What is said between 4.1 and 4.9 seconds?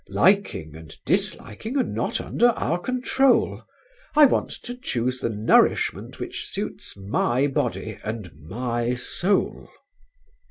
I want to